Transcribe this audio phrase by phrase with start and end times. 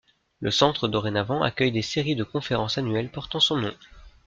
[0.39, 3.73] Le centre dorénavant accueille des séries de conférences annuelles portant son nom.